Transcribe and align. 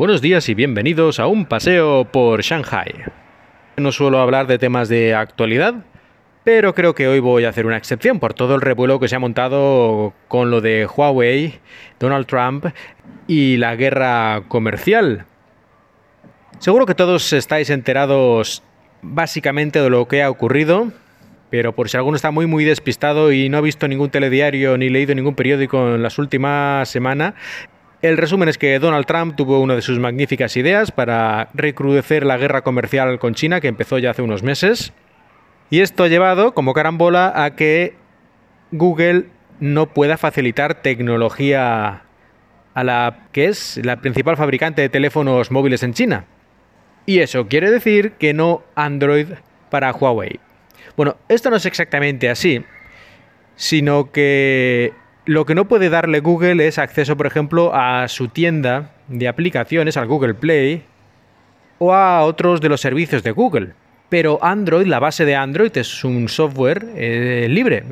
Buenos 0.00 0.22
días 0.22 0.48
y 0.48 0.54
bienvenidos 0.54 1.20
a 1.20 1.26
un 1.26 1.44
paseo 1.44 2.06
por 2.10 2.40
Shanghai. 2.40 3.04
No 3.76 3.92
suelo 3.92 4.18
hablar 4.20 4.46
de 4.46 4.56
temas 4.56 4.88
de 4.88 5.14
actualidad, 5.14 5.84
pero 6.42 6.74
creo 6.74 6.94
que 6.94 7.06
hoy 7.06 7.20
voy 7.20 7.44
a 7.44 7.50
hacer 7.50 7.66
una 7.66 7.76
excepción 7.76 8.18
por 8.18 8.32
todo 8.32 8.54
el 8.54 8.62
revuelo 8.62 8.98
que 8.98 9.08
se 9.08 9.16
ha 9.16 9.18
montado 9.18 10.14
con 10.26 10.50
lo 10.50 10.62
de 10.62 10.86
Huawei, 10.86 11.60
Donald 11.98 12.26
Trump 12.26 12.64
y 13.26 13.58
la 13.58 13.76
guerra 13.76 14.44
comercial. 14.48 15.26
Seguro 16.60 16.86
que 16.86 16.94
todos 16.94 17.34
estáis 17.34 17.68
enterados 17.68 18.62
básicamente 19.02 19.82
de 19.82 19.90
lo 19.90 20.08
que 20.08 20.22
ha 20.22 20.30
ocurrido, 20.30 20.94
pero 21.50 21.74
por 21.74 21.90
si 21.90 21.98
alguno 21.98 22.16
está 22.16 22.30
muy 22.30 22.46
muy 22.46 22.64
despistado 22.64 23.32
y 23.32 23.50
no 23.50 23.58
ha 23.58 23.60
visto 23.60 23.86
ningún 23.86 24.08
telediario 24.08 24.78
ni 24.78 24.88
leído 24.88 25.14
ningún 25.14 25.34
periódico 25.34 25.94
en 25.94 26.02
las 26.02 26.18
últimas 26.18 26.88
semanas, 26.88 27.34
el 28.02 28.16
resumen 28.16 28.48
es 28.48 28.56
que 28.56 28.78
Donald 28.78 29.06
Trump 29.06 29.36
tuvo 29.36 29.60
una 29.60 29.74
de 29.74 29.82
sus 29.82 29.98
magníficas 29.98 30.56
ideas 30.56 30.90
para 30.90 31.50
recrudecer 31.52 32.24
la 32.24 32.38
guerra 32.38 32.62
comercial 32.62 33.18
con 33.18 33.34
China 33.34 33.60
que 33.60 33.68
empezó 33.68 33.98
ya 33.98 34.10
hace 34.10 34.22
unos 34.22 34.42
meses. 34.42 34.92
Y 35.68 35.80
esto 35.80 36.04
ha 36.04 36.08
llevado 36.08 36.54
como 36.54 36.72
carambola 36.72 37.44
a 37.44 37.54
que 37.56 37.94
Google 38.72 39.26
no 39.60 39.92
pueda 39.92 40.16
facilitar 40.16 40.82
tecnología 40.82 42.02
a 42.72 42.84
la 42.84 43.26
que 43.32 43.46
es 43.46 43.78
la 43.84 44.00
principal 44.00 44.36
fabricante 44.36 44.82
de 44.82 44.88
teléfonos 44.88 45.50
móviles 45.50 45.82
en 45.82 45.92
China. 45.92 46.24
Y 47.04 47.18
eso 47.18 47.48
quiere 47.48 47.70
decir 47.70 48.12
que 48.12 48.32
no 48.32 48.62
Android 48.74 49.26
para 49.68 49.92
Huawei. 49.92 50.40
Bueno, 50.96 51.16
esto 51.28 51.50
no 51.50 51.56
es 51.56 51.66
exactamente 51.66 52.30
así, 52.30 52.64
sino 53.56 54.10
que 54.10 54.92
lo 55.30 55.46
que 55.46 55.54
no 55.54 55.66
puede 55.66 55.90
darle 55.90 56.18
Google 56.18 56.66
es 56.66 56.76
acceso, 56.76 57.16
por 57.16 57.28
ejemplo, 57.28 57.70
a 57.72 58.08
su 58.08 58.26
tienda 58.26 58.90
de 59.06 59.28
aplicaciones, 59.28 59.96
al 59.96 60.08
Google 60.08 60.34
Play, 60.34 60.82
o 61.78 61.94
a 61.94 62.24
otros 62.24 62.60
de 62.60 62.68
los 62.68 62.80
servicios 62.80 63.22
de 63.22 63.30
Google. 63.30 63.74
Pero 64.08 64.40
Android, 64.42 64.88
la 64.88 64.98
base 64.98 65.24
de 65.24 65.36
Android 65.36 65.70
es 65.76 66.02
un 66.02 66.28
software 66.28 66.84
eh, 66.96 67.46
libre. 67.48 67.84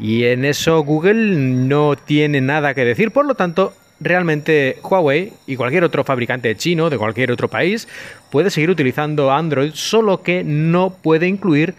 Y 0.00 0.24
en 0.24 0.46
eso 0.46 0.80
Google 0.80 1.36
no 1.36 1.94
tiene 1.94 2.40
nada 2.40 2.72
que 2.72 2.86
decir. 2.86 3.10
Por 3.10 3.26
lo 3.26 3.34
tanto, 3.34 3.74
realmente 4.00 4.78
Huawei 4.82 5.34
y 5.46 5.56
cualquier 5.56 5.84
otro 5.84 6.04
fabricante 6.04 6.56
chino 6.56 6.88
de 6.88 6.96
cualquier 6.96 7.30
otro 7.32 7.48
país 7.48 7.86
puede 8.30 8.48
seguir 8.48 8.70
utilizando 8.70 9.30
Android, 9.30 9.72
solo 9.74 10.22
que 10.22 10.42
no 10.42 10.88
puede 10.88 11.28
incluir 11.28 11.74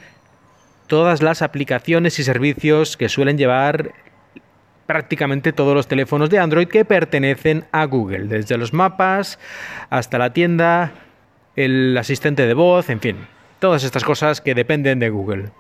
todas 0.86 1.24
las 1.24 1.42
aplicaciones 1.42 2.20
y 2.20 2.24
servicios 2.24 2.96
que 2.96 3.10
suelen 3.10 3.40
llevar 3.40 3.92
prácticamente 4.90 5.54
todos 5.54 5.76
los 5.76 5.88
teléfonos 5.88 6.32
de 6.32 6.40
Android 6.40 6.68
que 6.68 6.84
pertenecen 6.84 7.66
a 7.72 7.86
Google, 7.86 8.26
desde 8.26 8.58
los 8.58 8.74
mapas 8.74 9.38
hasta 9.92 10.18
la 10.18 10.34
tienda, 10.34 10.94
el 11.56 11.96
asistente 11.96 12.48
de 12.48 12.56
voz, 12.56 12.90
en 12.90 13.00
fin, 13.00 13.18
todas 13.60 13.84
estas 13.84 14.04
cosas 14.04 14.42
que 14.42 14.56
dependen 14.56 14.98
de 14.98 15.12
Google. 15.12 15.52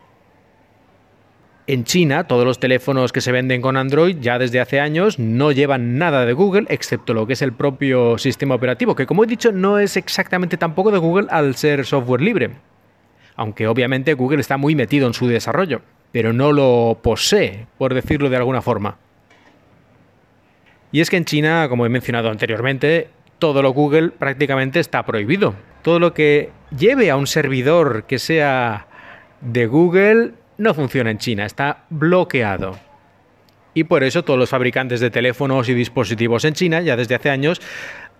En 1.67 1.83
China, 1.83 2.23
todos 2.23 2.43
los 2.43 2.59
teléfonos 2.59 3.13
que 3.13 3.21
se 3.21 3.31
venden 3.31 3.61
con 3.61 3.77
Android 3.77 4.17
ya 4.19 4.39
desde 4.39 4.61
hace 4.61 4.79
años 4.79 5.19
no 5.19 5.51
llevan 5.51 5.99
nada 5.99 6.25
de 6.25 6.33
Google, 6.33 6.65
excepto 6.67 7.13
lo 7.13 7.27
que 7.27 7.33
es 7.33 7.43
el 7.43 7.53
propio 7.53 8.17
sistema 8.17 8.55
operativo, 8.55 8.95
que 8.95 9.05
como 9.05 9.23
he 9.23 9.27
dicho 9.27 9.51
no 9.51 9.77
es 9.77 9.95
exactamente 9.95 10.57
tampoco 10.57 10.89
de 10.89 10.97
Google 10.97 11.27
al 11.29 11.53
ser 11.53 11.85
software 11.85 12.21
libre. 12.21 12.49
Aunque 13.35 13.67
obviamente 13.67 14.15
Google 14.15 14.41
está 14.41 14.57
muy 14.57 14.73
metido 14.73 15.05
en 15.05 15.13
su 15.13 15.27
desarrollo, 15.27 15.81
pero 16.11 16.33
no 16.33 16.51
lo 16.51 16.97
posee, 17.03 17.67
por 17.77 17.93
decirlo 17.93 18.31
de 18.31 18.37
alguna 18.37 18.63
forma. 18.63 18.97
Y 20.91 21.01
es 21.01 21.09
que 21.09 21.17
en 21.17 21.25
China, 21.25 21.67
como 21.69 21.85
he 21.85 21.89
mencionado 21.89 22.29
anteriormente, 22.29 23.09
todo 23.37 23.61
lo 23.61 23.71
Google 23.71 24.09
prácticamente 24.09 24.79
está 24.79 25.05
prohibido. 25.05 25.55
Todo 25.81 25.99
lo 25.99 26.13
que 26.13 26.51
lleve 26.77 27.09
a 27.09 27.15
un 27.15 27.27
servidor 27.27 28.05
que 28.05 28.19
sea 28.19 28.87
de 29.41 29.65
Google 29.67 30.33
no 30.57 30.73
funciona 30.73 31.11
en 31.11 31.19
China, 31.19 31.45
está 31.45 31.85
bloqueado. 31.89 32.77
Y 33.73 33.85
por 33.85 34.03
eso 34.03 34.23
todos 34.23 34.37
los 34.37 34.49
fabricantes 34.49 34.99
de 34.99 35.09
teléfonos 35.09 35.69
y 35.69 35.73
dispositivos 35.73 36.43
en 36.43 36.53
China, 36.53 36.81
ya 36.81 36.97
desde 36.97 37.15
hace 37.15 37.29
años, 37.29 37.61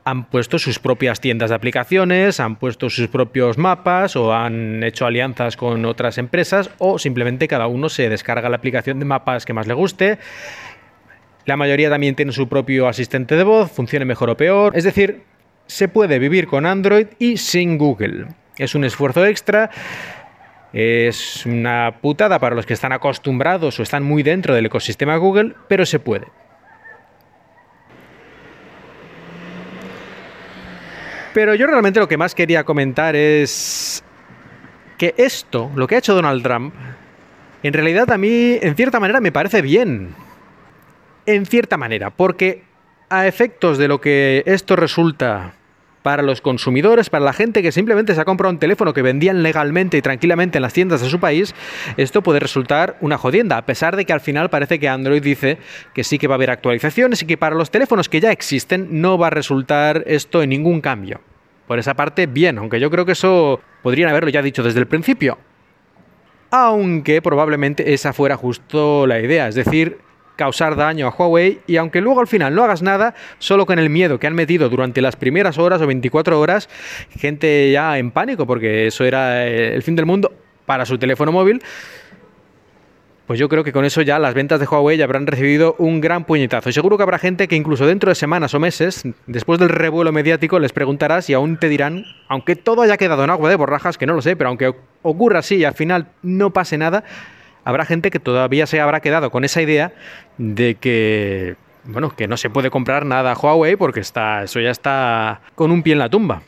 han 0.05 0.25
puesto 0.25 0.57
sus 0.57 0.79
propias 0.79 1.19
tiendas 1.19 1.49
de 1.49 1.55
aplicaciones, 1.55 2.39
han 2.39 2.55
puesto 2.55 2.89
sus 2.89 3.09
propios 3.09 3.57
mapas 3.57 4.15
o 4.15 4.33
han 4.33 4.83
hecho 4.83 5.05
alianzas 5.05 5.57
con 5.57 5.85
otras 5.85 6.17
empresas 6.17 6.69
o 6.77 6.97
simplemente 6.97 7.47
cada 7.47 7.67
uno 7.67 7.89
se 7.89 8.09
descarga 8.09 8.49
la 8.49 8.57
aplicación 8.57 8.99
de 8.99 9.05
mapas 9.05 9.45
que 9.45 9.53
más 9.53 9.67
le 9.67 9.73
guste 9.73 10.19
la 11.49 11.57
mayoría 11.57 11.89
también 11.89 12.13
tiene 12.13 12.31
su 12.31 12.47
propio 12.47 12.87
asistente 12.87 13.35
de 13.35 13.43
voz, 13.43 13.71
funcione 13.71 14.05
mejor 14.05 14.29
o 14.29 14.37
peor. 14.37 14.77
Es 14.77 14.83
decir, 14.83 15.23
se 15.65 15.87
puede 15.87 16.19
vivir 16.19 16.45
con 16.45 16.67
Android 16.67 17.07
y 17.17 17.37
sin 17.37 17.79
Google. 17.79 18.27
Es 18.59 18.75
un 18.75 18.83
esfuerzo 18.83 19.25
extra. 19.25 19.71
Es 20.73 21.47
una 21.47 21.97
putada 22.01 22.37
para 22.37 22.55
los 22.55 22.67
que 22.67 22.73
están 22.73 22.91
acostumbrados 22.91 23.79
o 23.79 23.81
están 23.81 24.03
muy 24.03 24.21
dentro 24.21 24.53
del 24.53 24.67
ecosistema 24.67 25.15
Google, 25.15 25.55
pero 25.67 25.87
se 25.87 25.97
puede. 25.97 26.27
Pero 31.33 31.55
yo 31.55 31.65
realmente 31.65 31.99
lo 31.99 32.07
que 32.07 32.17
más 32.17 32.35
quería 32.35 32.63
comentar 32.63 33.15
es 33.15 34.03
que 34.99 35.15
esto, 35.17 35.71
lo 35.75 35.87
que 35.87 35.95
ha 35.95 35.97
hecho 35.97 36.13
Donald 36.13 36.43
Trump, 36.43 36.75
en 37.63 37.73
realidad 37.73 38.11
a 38.11 38.19
mí, 38.19 38.59
en 38.61 38.75
cierta 38.75 38.99
manera, 38.99 39.19
me 39.19 39.31
parece 39.31 39.63
bien 39.63 40.13
en 41.35 41.45
cierta 41.45 41.77
manera, 41.77 42.09
porque 42.09 42.63
a 43.09 43.27
efectos 43.27 43.77
de 43.77 43.87
lo 43.87 44.01
que 44.01 44.43
esto 44.45 44.75
resulta 44.75 45.53
para 46.03 46.23
los 46.23 46.41
consumidores, 46.41 47.09
para 47.09 47.25
la 47.25 47.33
gente 47.33 47.61
que 47.61 47.71
simplemente 47.71 48.15
se 48.15 48.21
ha 48.21 48.25
comprado 48.25 48.51
un 48.51 48.59
teléfono 48.59 48.93
que 48.93 49.01
vendían 49.01 49.43
legalmente 49.43 49.97
y 49.97 50.01
tranquilamente 50.01 50.57
en 50.57 50.61
las 50.61 50.73
tiendas 50.73 51.01
de 51.01 51.09
su 51.09 51.19
país, 51.19 51.53
esto 51.97 52.23
puede 52.23 52.39
resultar 52.39 52.97
una 53.01 53.17
jodienda, 53.17 53.57
a 53.57 53.65
pesar 53.65 53.95
de 53.95 54.05
que 54.05 54.13
al 54.13 54.21
final 54.21 54.49
parece 54.49 54.79
que 54.79 54.87
Android 54.87 55.21
dice 55.21 55.57
que 55.93 56.03
sí 56.03 56.17
que 56.17 56.27
va 56.27 56.35
a 56.35 56.37
haber 56.37 56.51
actualizaciones 56.51 57.21
y 57.21 57.25
que 57.25 57.37
para 57.37 57.55
los 57.55 57.69
teléfonos 57.69 58.09
que 58.09 58.21
ya 58.21 58.31
existen 58.31 59.01
no 59.01 59.17
va 59.17 59.27
a 59.27 59.31
resultar 59.31 60.03
esto 60.07 60.41
en 60.41 60.49
ningún 60.49 60.81
cambio. 60.81 61.21
Por 61.67 61.77
esa 61.77 61.93
parte, 61.93 62.25
bien, 62.25 62.57
aunque 62.57 62.79
yo 62.79 62.89
creo 62.89 63.05
que 63.05 63.11
eso 63.11 63.59
podrían 63.83 64.09
haberlo 64.09 64.29
ya 64.29 64.41
dicho 64.41 64.63
desde 64.63 64.79
el 64.79 64.87
principio. 64.87 65.37
Aunque 66.49 67.21
probablemente 67.21 67.93
esa 67.93 68.13
fuera 68.13 68.35
justo 68.35 69.05
la 69.05 69.19
idea, 69.19 69.47
es 69.47 69.53
decir, 69.53 69.99
causar 70.39 70.77
daño 70.77 71.05
a 71.05 71.09
Huawei 71.09 71.59
y 71.67 71.75
aunque 71.75 71.99
luego 71.99 72.21
al 72.21 72.27
final 72.27 72.55
no 72.55 72.63
hagas 72.63 72.81
nada, 72.81 73.13
solo 73.39 73.65
con 73.65 73.77
el 73.77 73.89
miedo 73.89 74.19
que 74.19 74.25
han 74.25 74.35
metido 74.35 74.69
durante 74.69 75.01
las 75.01 75.17
primeras 75.17 75.57
horas 75.57 75.81
o 75.81 75.85
24 75.85 76.39
horas, 76.39 76.69
gente 77.17 77.69
ya 77.73 77.97
en 77.97 78.11
pánico 78.11 78.47
porque 78.47 78.87
eso 78.87 79.03
era 79.03 79.45
el 79.45 79.83
fin 79.83 79.97
del 79.97 80.05
mundo 80.05 80.31
para 80.65 80.85
su 80.85 80.97
teléfono 80.97 81.33
móvil, 81.33 81.61
pues 83.27 83.37
yo 83.37 83.49
creo 83.49 83.65
que 83.65 83.73
con 83.73 83.83
eso 83.83 84.01
ya 84.01 84.17
las 84.17 84.33
ventas 84.33 84.61
de 84.61 84.65
Huawei 84.65 84.97
ya 84.97 85.03
habrán 85.03 85.27
recibido 85.27 85.75
un 85.77 85.99
gran 85.99 86.23
puñetazo. 86.23 86.69
Y 86.69 86.73
seguro 86.73 86.95
que 86.95 87.03
habrá 87.03 87.19
gente 87.19 87.49
que 87.49 87.57
incluso 87.57 87.85
dentro 87.85 88.09
de 88.09 88.15
semanas 88.15 88.53
o 88.53 88.61
meses, 88.61 89.03
después 89.27 89.59
del 89.59 89.67
revuelo 89.67 90.13
mediático, 90.13 90.57
les 90.57 90.71
preguntarás 90.71 91.29
y 91.29 91.33
aún 91.33 91.57
te 91.57 91.67
dirán, 91.67 92.05
aunque 92.29 92.55
todo 92.55 92.81
haya 92.81 92.95
quedado 92.95 93.25
en 93.25 93.29
agua 93.29 93.49
de 93.49 93.57
borrajas, 93.57 93.97
que 93.97 94.05
no 94.05 94.13
lo 94.13 94.21
sé, 94.21 94.37
pero 94.37 94.47
aunque 94.47 94.73
ocurra 95.01 95.39
así 95.39 95.57
y 95.57 95.65
al 95.65 95.73
final 95.73 96.07
no 96.23 96.53
pase 96.53 96.77
nada, 96.77 97.03
habrá 97.63 97.85
gente 97.85 98.11
que 98.11 98.19
todavía 98.19 98.67
se 98.67 98.79
habrá 98.79 98.99
quedado 98.99 99.31
con 99.31 99.43
esa 99.43 99.61
idea 99.61 99.93
de 100.37 100.75
que, 100.75 101.55
bueno, 101.83 102.15
que 102.15 102.27
no 102.27 102.37
se 102.37 102.49
puede 102.49 102.69
comprar 102.69 103.05
nada 103.05 103.31
a 103.31 103.37
Huawei 103.37 103.75
porque 103.75 103.99
está, 103.99 104.43
eso 104.43 104.59
ya 104.59 104.71
está 104.71 105.41
con 105.55 105.71
un 105.71 105.83
pie 105.83 105.93
en 105.93 105.99
la 105.99 106.09
tumba. 106.09 106.41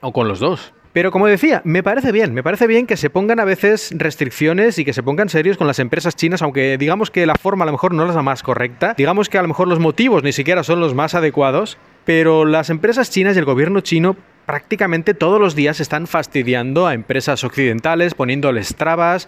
O 0.00 0.12
con 0.12 0.28
los 0.28 0.38
dos. 0.38 0.72
Pero 0.92 1.12
como 1.12 1.26
decía, 1.26 1.60
me 1.64 1.82
parece 1.82 2.12
bien, 2.12 2.32
me 2.34 2.42
parece 2.42 2.66
bien 2.66 2.86
que 2.86 2.96
se 2.96 3.10
pongan 3.10 3.40
a 3.40 3.44
veces 3.44 3.92
restricciones 3.94 4.78
y 4.78 4.84
que 4.84 4.92
se 4.92 5.02
pongan 5.02 5.28
serios 5.28 5.56
con 5.56 5.66
las 5.66 5.78
empresas 5.78 6.16
chinas, 6.16 6.42
aunque 6.42 6.78
digamos 6.78 7.10
que 7.10 7.26
la 7.26 7.34
forma 7.34 7.64
a 7.64 7.66
lo 7.66 7.72
mejor 7.72 7.94
no 7.94 8.08
es 8.08 8.14
la 8.14 8.22
más 8.22 8.42
correcta, 8.42 8.94
digamos 8.96 9.28
que 9.28 9.38
a 9.38 9.42
lo 9.42 9.48
mejor 9.48 9.68
los 9.68 9.78
motivos 9.78 10.22
ni 10.22 10.32
siquiera 10.32 10.64
son 10.64 10.80
los 10.80 10.94
más 10.94 11.14
adecuados, 11.14 11.78
pero 12.04 12.46
las 12.46 12.70
empresas 12.70 13.10
chinas 13.10 13.36
y 13.36 13.38
el 13.38 13.44
gobierno 13.44 13.80
chino 13.80 14.16
prácticamente 14.48 15.12
todos 15.12 15.38
los 15.38 15.54
días 15.54 15.78
están 15.78 16.06
fastidiando 16.06 16.86
a 16.86 16.94
empresas 16.94 17.44
occidentales, 17.44 18.14
poniéndoles 18.14 18.74
trabas, 18.76 19.26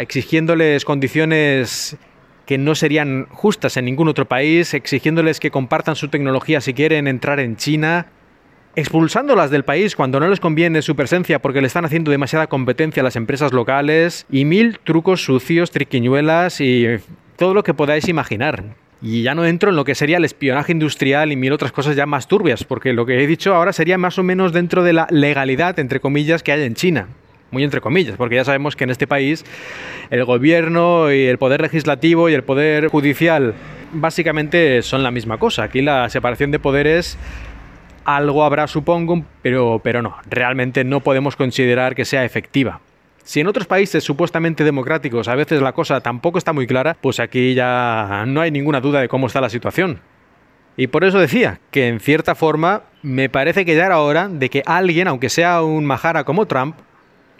exigiéndoles 0.00 0.86
condiciones 0.86 1.98
que 2.46 2.56
no 2.56 2.74
serían 2.74 3.26
justas 3.28 3.76
en 3.76 3.84
ningún 3.84 4.08
otro 4.08 4.24
país, 4.24 4.72
exigiéndoles 4.72 5.40
que 5.40 5.50
compartan 5.50 5.94
su 5.94 6.08
tecnología 6.08 6.62
si 6.62 6.72
quieren 6.72 7.06
entrar 7.06 7.38
en 7.38 7.56
China, 7.56 8.06
expulsándolas 8.74 9.50
del 9.50 9.66
país 9.66 9.94
cuando 9.94 10.18
no 10.20 10.28
les 10.28 10.40
conviene 10.40 10.80
su 10.80 10.96
presencia 10.96 11.42
porque 11.42 11.60
le 11.60 11.66
están 11.66 11.84
haciendo 11.84 12.10
demasiada 12.10 12.46
competencia 12.46 13.02
a 13.02 13.04
las 13.04 13.16
empresas 13.16 13.52
locales 13.52 14.24
y 14.30 14.46
mil 14.46 14.78
trucos 14.78 15.22
sucios, 15.22 15.70
triquiñuelas 15.70 16.62
y 16.62 16.86
todo 17.36 17.52
lo 17.52 17.62
que 17.62 17.74
podáis 17.74 18.08
imaginar. 18.08 18.64
Y 19.02 19.22
ya 19.22 19.34
no 19.34 19.44
entro 19.44 19.70
en 19.70 19.76
lo 19.76 19.84
que 19.84 19.96
sería 19.96 20.18
el 20.18 20.24
espionaje 20.24 20.70
industrial 20.70 21.32
y 21.32 21.36
mil 21.36 21.52
otras 21.52 21.72
cosas 21.72 21.96
ya 21.96 22.06
más 22.06 22.28
turbias, 22.28 22.62
porque 22.62 22.92
lo 22.92 23.04
que 23.04 23.22
he 23.22 23.26
dicho 23.26 23.52
ahora 23.52 23.72
sería 23.72 23.98
más 23.98 24.16
o 24.18 24.22
menos 24.22 24.52
dentro 24.52 24.84
de 24.84 24.92
la 24.92 25.08
legalidad, 25.10 25.78
entre 25.80 25.98
comillas, 25.98 26.44
que 26.44 26.52
hay 26.52 26.62
en 26.62 26.74
China. 26.74 27.08
Muy 27.50 27.64
entre 27.64 27.80
comillas, 27.80 28.16
porque 28.16 28.36
ya 28.36 28.44
sabemos 28.44 28.76
que 28.76 28.84
en 28.84 28.90
este 28.90 29.06
país 29.06 29.44
el 30.10 30.24
gobierno 30.24 31.12
y 31.12 31.26
el 31.26 31.36
poder 31.36 31.60
legislativo 31.60 32.30
y 32.30 32.34
el 32.34 32.44
poder 32.44 32.86
judicial 32.88 33.54
básicamente 33.92 34.80
son 34.82 35.02
la 35.02 35.10
misma 35.10 35.36
cosa. 35.36 35.64
Aquí 35.64 35.82
la 35.82 36.08
separación 36.08 36.50
de 36.50 36.60
poderes 36.60 37.18
algo 38.04 38.44
habrá, 38.44 38.68
supongo, 38.68 39.24
pero, 39.42 39.80
pero 39.82 40.00
no, 40.00 40.16
realmente 40.30 40.84
no 40.84 41.00
podemos 41.00 41.36
considerar 41.36 41.94
que 41.94 42.04
sea 42.04 42.24
efectiva. 42.24 42.80
Si 43.24 43.40
en 43.40 43.46
otros 43.46 43.66
países 43.66 44.02
supuestamente 44.02 44.64
democráticos 44.64 45.28
a 45.28 45.34
veces 45.34 45.62
la 45.62 45.72
cosa 45.72 46.00
tampoco 46.00 46.38
está 46.38 46.52
muy 46.52 46.66
clara, 46.66 46.96
pues 47.00 47.20
aquí 47.20 47.54
ya 47.54 48.24
no 48.26 48.40
hay 48.40 48.50
ninguna 48.50 48.80
duda 48.80 49.00
de 49.00 49.08
cómo 49.08 49.28
está 49.28 49.40
la 49.40 49.50
situación. 49.50 50.00
Y 50.76 50.86
por 50.88 51.04
eso 51.04 51.18
decía 51.18 51.60
que 51.70 51.88
en 51.88 52.00
cierta 52.00 52.34
forma 52.34 52.84
me 53.02 53.28
parece 53.28 53.64
que 53.64 53.76
ya 53.76 53.86
era 53.86 54.00
hora 54.00 54.28
de 54.28 54.48
que 54.48 54.62
alguien, 54.66 55.06
aunque 55.06 55.28
sea 55.28 55.62
un 55.62 55.84
majara 55.84 56.24
como 56.24 56.46
Trump, 56.46 56.76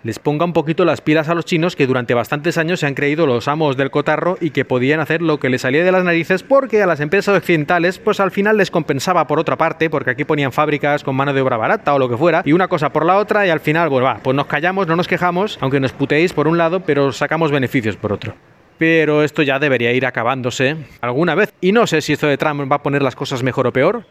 les 0.04 0.18
ponga 0.18 0.44
un 0.44 0.52
poquito 0.52 0.84
las 0.84 1.00
pilas 1.00 1.28
a 1.28 1.34
los 1.34 1.44
chinos 1.44 1.76
que 1.76 1.86
durante 1.86 2.14
bastantes 2.14 2.58
años 2.58 2.80
se 2.80 2.86
han 2.86 2.94
creído 2.94 3.26
los 3.26 3.48
amos 3.48 3.76
del 3.76 3.90
cotarro 3.90 4.36
y 4.40 4.50
que 4.50 4.64
podían 4.64 5.00
hacer 5.00 5.22
lo 5.22 5.38
que 5.38 5.48
les 5.48 5.62
salía 5.62 5.84
de 5.84 5.92
las 5.92 6.04
narices 6.04 6.42
porque 6.42 6.82
a 6.82 6.86
las 6.86 7.00
empresas 7.00 7.36
occidentales 7.36 7.98
pues 7.98 8.20
al 8.20 8.30
final 8.30 8.56
les 8.56 8.70
compensaba 8.70 9.26
por 9.26 9.38
otra 9.38 9.56
parte 9.56 9.90
porque 9.90 10.10
aquí 10.10 10.24
ponían 10.24 10.52
fábricas 10.52 11.04
con 11.04 11.14
mano 11.14 11.32
de 11.32 11.40
obra 11.40 11.56
barata 11.56 11.94
o 11.94 11.98
lo 11.98 12.08
que 12.08 12.16
fuera 12.16 12.42
y 12.44 12.52
una 12.52 12.68
cosa 12.68 12.92
por 12.92 13.06
la 13.06 13.18
otra 13.18 13.46
y 13.46 13.50
al 13.50 13.60
final 13.60 13.88
pues 13.88 14.04
va, 14.04 14.18
pues 14.22 14.36
nos 14.36 14.46
callamos, 14.46 14.86
no 14.86 14.96
nos 14.96 15.08
quejamos, 15.08 15.58
aunque 15.60 15.80
nos 15.80 15.92
puteéis 15.92 16.32
por 16.32 16.48
un 16.48 16.58
lado, 16.58 16.80
pero 16.80 17.12
sacamos 17.12 17.50
beneficios 17.50 17.96
por 17.96 18.12
otro 18.12 18.34
pero 18.78 19.22
esto 19.22 19.42
ya 19.42 19.60
debería 19.60 19.92
ir 19.92 20.04
acabándose 20.06 20.74
alguna 21.00 21.36
vez. 21.36 21.54
Y 21.60 21.70
no 21.70 21.86
sé 21.86 22.00
si 22.00 22.14
esto 22.14 22.26
de 22.26 22.36
Trump 22.36 22.68
va 22.68 22.76
a 22.76 22.82
poner 22.82 23.00
las 23.00 23.14
cosas 23.14 23.44
mejor 23.44 23.68
o 23.68 23.72
peor, 23.72 24.06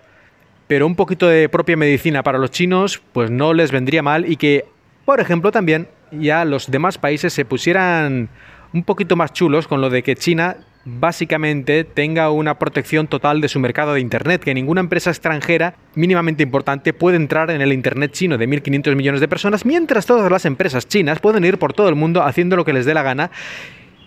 pero 0.68 0.88
un 0.88 0.96
poquito 0.96 1.28
de 1.28 1.50
propia 1.50 1.76
medicina 1.76 2.24
para 2.24 2.38
los 2.38 2.52
chinos 2.52 3.02
pues 3.12 3.30
no 3.30 3.54
les 3.54 3.74
vendría 3.74 4.02
mal 4.02 4.32
y 4.32 4.38
que 4.38 4.64
por 5.06 5.20
ejemplo, 5.20 5.52
también 5.52 5.88
ya 6.12 6.46
los 6.46 6.70
demás 6.70 6.98
países 6.98 7.34
se 7.34 7.46
pusieran 7.46 8.30
un 8.74 8.84
poquito 8.84 9.16
más 9.16 9.34
chulos 9.34 9.68
con 9.68 9.82
lo 9.82 9.90
de 9.90 10.04
que 10.04 10.16
China 10.16 10.58
básicamente 10.84 11.84
tenga 11.84 12.32
una 12.32 12.58
protección 12.58 13.08
total 13.08 13.40
de 13.40 13.48
su 13.48 13.60
mercado 13.60 13.94
de 13.94 14.00
Internet, 14.00 14.44
que 14.44 14.54
ninguna 14.54 14.82
empresa 14.82 15.12
extranjera 15.12 15.76
mínimamente 15.94 16.44
importante 16.44 16.94
puede 16.94 17.18
entrar 17.18 17.52
en 17.52 17.62
el 17.62 17.72
Internet 17.72 18.12
chino 18.14 18.38
de 18.38 18.48
1.500 18.48 18.96
millones 18.96 19.22
de 19.22 19.28
personas, 19.28 19.66
mientras 19.66 20.06
todas 20.06 20.32
las 20.32 20.46
empresas 20.46 20.88
chinas 20.88 21.20
pueden 21.20 21.46
ir 21.46 21.60
por 21.60 21.74
todo 21.74 21.90
el 21.90 21.96
mundo 21.96 22.24
haciendo 22.24 22.56
lo 22.56 22.66
que 22.66 22.74
les 22.74 22.86
dé 22.86 22.94
la 22.94 23.04
gana, 23.04 23.32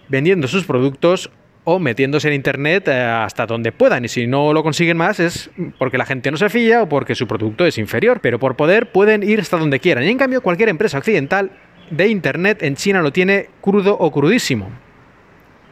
vendiendo 0.08 0.48
sus 0.48 0.64
productos 0.64 1.30
o 1.64 1.78
metiéndose 1.78 2.28
en 2.28 2.34
Internet 2.34 2.88
eh, 2.88 3.00
hasta 3.00 3.46
donde 3.46 3.72
puedan. 3.72 4.04
Y 4.04 4.08
si 4.08 4.26
no 4.26 4.52
lo 4.52 4.62
consiguen 4.62 4.96
más 4.96 5.18
es 5.18 5.50
porque 5.78 5.98
la 5.98 6.06
gente 6.06 6.30
no 6.30 6.36
se 6.36 6.48
fía 6.50 6.82
o 6.82 6.88
porque 6.88 7.14
su 7.14 7.26
producto 7.26 7.66
es 7.66 7.78
inferior. 7.78 8.20
Pero 8.20 8.38
por 8.38 8.56
poder 8.56 8.92
pueden 8.92 9.22
ir 9.22 9.40
hasta 9.40 9.56
donde 9.56 9.80
quieran. 9.80 10.04
Y 10.04 10.08
en 10.08 10.18
cambio 10.18 10.42
cualquier 10.42 10.68
empresa 10.68 10.98
occidental 10.98 11.50
de 11.90 12.08
Internet 12.08 12.62
en 12.62 12.76
China 12.76 13.02
lo 13.02 13.12
tiene 13.12 13.48
crudo 13.60 13.96
o 13.98 14.10
crudísimo. 14.12 14.70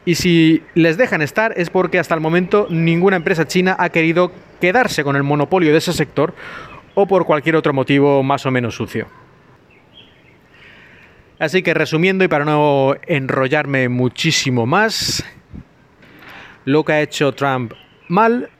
Y 0.05 0.17
si 0.17 0.63
les 0.75 0.97
dejan 0.97 1.23
estar 1.23 1.55
es 1.57 1.71
porque 1.71 1.99
hasta 1.99 2.15
el 2.15 2.21
momento 2.21 2.67
ninguna 2.71 3.17
empresa 3.17 3.47
china 3.47 3.77
ha 3.79 3.91
querido 3.91 4.33
quedarse 4.61 5.05
con 5.05 5.15
el 5.15 5.23
monopolio 5.23 5.71
de 5.71 5.79
ese 5.79 5.93
sector 5.93 6.35
o 6.95 7.07
por 7.07 7.25
cualquier 7.25 7.57
otro 7.57 7.73
motivo 7.73 8.23
más 8.23 8.45
o 8.45 8.51
menos 8.51 8.75
sucio. 8.75 9.07
Así 11.39 11.63
que 11.63 11.75
resumiendo 11.75 12.25
y 12.25 12.29
para 12.29 12.45
no 12.45 12.95
enrollarme 13.07 13.89
muchísimo 13.89 14.67
más, 14.67 15.25
lo 16.65 16.85
que 16.85 16.93
ha 16.93 17.01
hecho 17.01 17.33
Trump 17.33 17.73
mal, 18.09 18.51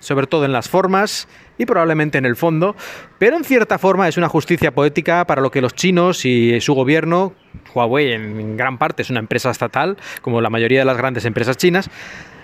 sobre 0.00 0.26
todo 0.26 0.44
en 0.44 0.52
las 0.52 0.68
formas 0.68 1.28
y 1.58 1.66
probablemente 1.66 2.18
en 2.18 2.26
el 2.26 2.36
fondo, 2.36 2.76
pero 3.18 3.36
en 3.36 3.44
cierta 3.44 3.78
forma 3.78 4.06
es 4.08 4.16
una 4.16 4.28
justicia 4.28 4.72
poética 4.72 5.26
para 5.26 5.42
lo 5.42 5.50
que 5.50 5.60
los 5.60 5.74
chinos 5.74 6.24
y 6.24 6.60
su 6.60 6.74
gobierno, 6.74 7.32
Huawei 7.74 8.12
en 8.12 8.56
gran 8.56 8.78
parte 8.78 9.02
es 9.02 9.10
una 9.10 9.20
empresa 9.20 9.50
estatal, 9.50 9.96
como 10.22 10.40
la 10.40 10.50
mayoría 10.50 10.80
de 10.80 10.84
las 10.84 10.96
grandes 10.96 11.24
empresas 11.24 11.56
chinas, 11.56 11.90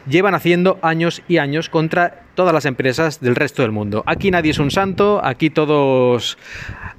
llevan 0.08 0.34
haciendo 0.34 0.78
años 0.82 1.22
y 1.28 1.38
años 1.38 1.69
contra 1.69 2.25
todas 2.34 2.52
las 2.52 2.66
empresas 2.66 3.20
del 3.20 3.37
resto 3.37 3.62
del 3.62 3.72
mundo. 3.72 4.02
Aquí 4.06 4.31
nadie 4.31 4.50
es 4.50 4.58
un 4.58 4.70
santo, 4.70 5.20
aquí 5.25 5.50
todos 5.50 6.37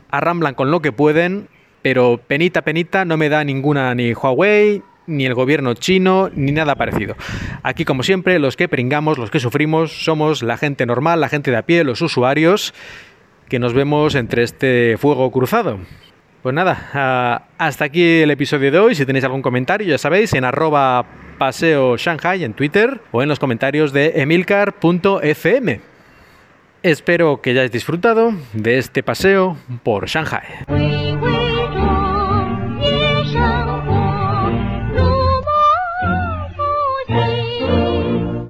arramblan 0.10 0.56
con 0.56 0.72
lo 0.72 0.82
que 0.82 0.92
pueden, 0.92 1.50
pero 1.82 2.20
penita, 2.26 2.64
penita, 2.64 3.06
no 3.06 3.18
me 3.18 3.30
da 3.30 3.44
ninguna 3.44 3.94
ni 3.94 4.14
Huawei, 4.14 4.82
ni 5.08 5.26
el 5.26 5.34
gobierno 5.34 5.74
chino, 5.74 6.30
ni 6.34 6.52
nada 6.52 6.76
parecido. 6.76 7.16
Aquí, 7.64 7.86
como 7.86 8.04
siempre, 8.04 8.40
los 8.40 8.58
que 8.58 8.68
pringamos, 8.68 9.18
los 9.18 9.32
que 9.32 9.40
sufrimos, 9.40 10.04
somos 10.04 10.44
la 10.44 10.58
gente 10.58 10.86
normal, 10.86 11.22
la 11.22 11.30
gente 11.30 11.52
de 11.52 11.58
a 11.58 11.64
pie, 11.64 11.84
los 11.84 12.02
usuarios, 12.02 12.74
que 13.50 13.60
nos 13.60 13.74
vemos 13.74 14.16
entre 14.16 14.44
este 14.44 14.98
fuego 14.98 15.32
cruzado. 15.32 15.80
Pues 16.42 16.54
nada, 16.54 16.90
ah, 16.94 17.48
hasta 17.58 17.86
aquí 17.86 18.22
el 18.22 18.30
episodio 18.30 18.72
de 18.72 18.80
hoy. 18.80 18.96
Si 18.96 19.06
tenéis 19.06 19.26
algún 19.26 19.42
comentario, 19.42 19.88
ya 19.88 19.98
sabéis, 19.98 20.34
en 20.34 20.46
arroba 20.46 21.06
paseo 21.40 21.98
Shanghai 21.98 22.44
en 22.44 22.54
Twitter 22.54 23.02
o 23.12 23.24
en 23.24 23.30
los 23.30 23.40
comentarios 23.40 23.92
de 23.92 24.14
emilcar.fm. 24.22 25.82
Espero 26.84 27.42
que 27.42 27.50
hayáis 27.50 27.72
disfrutado 27.72 28.32
de 28.54 28.78
este 28.78 29.02
paseo 29.02 29.58
por 29.84 30.06
Shanghai. 30.06 31.45